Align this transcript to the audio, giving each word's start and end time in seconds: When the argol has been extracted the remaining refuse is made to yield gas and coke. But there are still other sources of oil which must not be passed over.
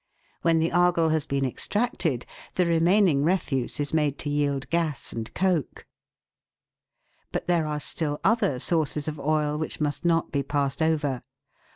When 0.41 0.57
the 0.57 0.71
argol 0.71 1.09
has 1.09 1.27
been 1.27 1.45
extracted 1.45 2.25
the 2.55 2.65
remaining 2.65 3.23
refuse 3.23 3.79
is 3.79 3.93
made 3.93 4.17
to 4.25 4.31
yield 4.31 4.67
gas 4.71 5.13
and 5.13 5.31
coke. 5.35 5.85
But 7.31 7.45
there 7.45 7.67
are 7.67 7.79
still 7.79 8.19
other 8.23 8.57
sources 8.57 9.07
of 9.07 9.19
oil 9.19 9.59
which 9.59 9.79
must 9.79 10.03
not 10.03 10.31
be 10.31 10.41
passed 10.41 10.81
over. 10.81 11.21